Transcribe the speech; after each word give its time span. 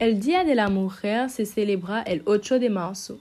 El 0.00 0.18
Día 0.18 0.44
de 0.44 0.54
la 0.54 0.70
Mujer 0.70 1.28
se 1.28 1.44
celebra 1.44 2.00
el 2.00 2.22
8 2.24 2.58
de 2.58 2.70
marzo. 2.70 3.18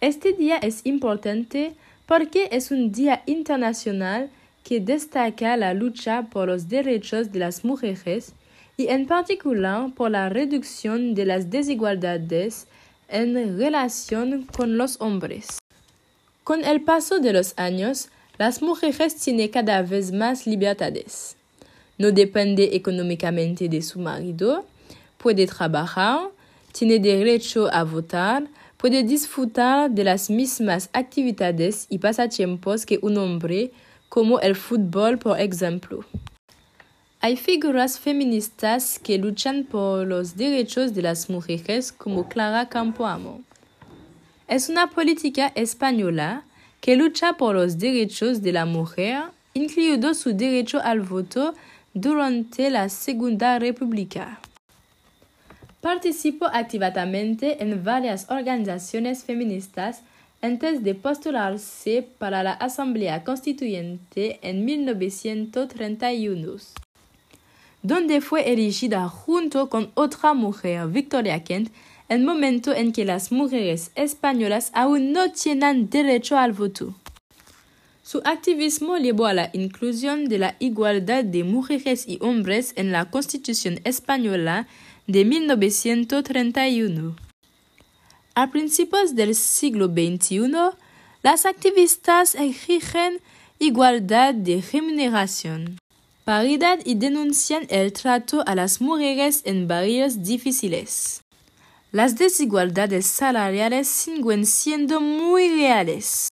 Este 0.00 0.32
día 0.32 0.56
es 0.56 0.86
importante 0.86 1.74
porque 2.06 2.48
es 2.52 2.70
un 2.70 2.92
día 2.92 3.24
internacional 3.26 4.30
que 4.62 4.78
destaca 4.78 5.56
la 5.56 5.74
lucha 5.74 6.28
por 6.30 6.46
los 6.46 6.68
derechos 6.68 7.32
de 7.32 7.40
las 7.40 7.64
mujeres 7.64 8.34
y 8.76 8.86
en 8.86 9.08
particular 9.08 9.92
por 9.96 10.12
la 10.12 10.28
reducción 10.28 11.16
de 11.16 11.26
las 11.26 11.50
desigualdades 11.50 12.68
en 13.08 13.58
relación 13.58 14.44
con 14.56 14.78
los 14.78 15.00
hombres. 15.00 15.58
Con 16.44 16.64
el 16.64 16.82
paso 16.82 17.18
de 17.18 17.32
los 17.32 17.52
años, 17.56 18.10
las 18.38 18.62
mujeres 18.62 19.16
tienen 19.16 19.48
cada 19.48 19.82
vez 19.82 20.12
más 20.12 20.46
libertades. 20.46 21.34
No 21.98 22.12
depende 22.12 22.76
económicamente 22.76 23.68
de 23.68 23.82
su 23.82 23.98
marido, 23.98 24.66
puede 25.18 25.46
trabajar, 25.46 26.30
tiene 26.72 26.98
derecho 26.98 27.68
a 27.72 27.84
votar, 27.84 28.48
puede 28.76 29.02
disfrutar 29.02 29.90
de 29.90 30.04
las 30.04 30.30
mismas 30.30 30.90
actividades 30.92 31.86
y 31.88 31.98
pasatiempos 31.98 32.84
que 32.86 32.98
un 33.02 33.16
hombre, 33.16 33.72
como 34.08 34.40
el 34.40 34.54
fútbol, 34.54 35.18
por 35.18 35.40
ejemplo. 35.40 36.04
Hay 37.20 37.36
figuras 37.36 37.98
feministas 37.98 39.00
que 39.02 39.18
luchan 39.18 39.64
por 39.64 40.06
los 40.06 40.36
derechos 40.36 40.94
de 40.94 41.02
las 41.02 41.30
mujeres 41.30 41.90
como 41.90 42.28
Clara 42.28 42.68
Campoamor. 42.68 43.40
Es 44.48 44.68
una 44.68 44.90
política 44.90 45.50
española 45.54 46.44
que 46.80 46.94
lucha 46.94 47.32
por 47.32 47.56
los 47.56 47.78
derechos 47.78 48.42
de 48.42 48.52
la 48.52 48.64
mujer, 48.64 49.24
incluido 49.54 50.14
su 50.14 50.36
derecho 50.36 50.80
al 50.80 51.00
voto 51.00 51.54
durante 51.94 52.70
la 52.70 52.88
Segunda 52.88 53.58
República. 53.58 54.38
Participó 55.86 56.46
activamente 56.52 57.62
en 57.62 57.84
varias 57.84 58.28
organizaciones 58.28 59.22
feministas 59.22 60.02
antes 60.42 60.82
de 60.82 60.96
postularse 60.96 62.04
para 62.18 62.42
la 62.42 62.54
Asamblea 62.54 63.22
Constituyente 63.22 64.40
en 64.42 64.64
1931, 64.64 66.56
donde 67.82 68.20
fue 68.20 68.52
elegida 68.52 69.08
junto 69.08 69.70
con 69.70 69.92
otra 69.94 70.34
mujer, 70.34 70.88
Victoria 70.88 71.44
Kent, 71.44 71.70
el 72.08 72.24
momento 72.24 72.74
en 72.74 72.90
que 72.90 73.04
las 73.04 73.30
mujeres 73.30 73.92
españolas 73.94 74.72
aún 74.74 75.12
no 75.12 75.30
tienen 75.30 75.88
derecho 75.88 76.36
al 76.36 76.52
voto. 76.52 76.96
Su 78.06 78.22
activismo 78.24 78.98
llevó 78.98 79.26
a 79.26 79.34
la 79.34 79.50
inclusión 79.52 80.26
de 80.26 80.38
la 80.38 80.54
igualdad 80.60 81.24
de 81.24 81.42
mujeres 81.42 82.04
y 82.06 82.18
hombres 82.22 82.72
en 82.76 82.92
la 82.92 83.10
Constitución 83.10 83.80
española 83.82 84.68
de 85.08 85.24
1931. 85.24 87.16
A 88.36 88.50
principios 88.52 89.16
del 89.16 89.34
siglo 89.34 89.88
XXI, 89.88 90.52
las 91.24 91.46
activistas 91.46 92.36
exigen 92.36 93.18
igualdad 93.58 94.34
de 94.34 94.62
remuneración, 94.72 95.76
paridad 96.24 96.78
y 96.84 96.94
denuncian 96.94 97.66
el 97.70 97.92
trato 97.92 98.44
a 98.46 98.54
las 98.54 98.80
mujeres 98.80 99.42
en 99.44 99.66
barrios 99.66 100.22
difíciles. 100.22 101.22
Las 101.90 102.16
desigualdades 102.16 103.04
salariales 103.06 103.88
siguen 103.88 104.46
siendo 104.46 105.00
muy 105.00 105.48
reales. 105.48 106.28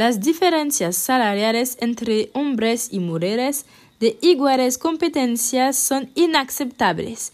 Las 0.00 0.20
diferencias 0.20 0.96
salariales 0.96 1.76
entre 1.78 2.30
hombres 2.32 2.88
y 2.90 3.00
mujeres 3.00 3.66
de 4.00 4.16
iguales 4.22 4.78
competencias 4.78 5.76
son 5.76 6.08
inaceptables 6.14 7.32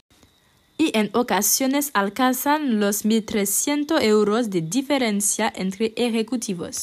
y 0.76 0.90
en 0.98 1.10
ocasiones 1.12 1.92
alcanzan 1.94 2.80
los 2.80 3.04
1.300 3.04 4.02
euros 4.02 4.50
de 4.50 4.62
diferencia 4.62 5.52
entre 5.54 5.92
ejecutivos. 5.96 6.76